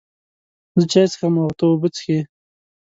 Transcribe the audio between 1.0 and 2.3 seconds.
څښم او ته اوبه څښې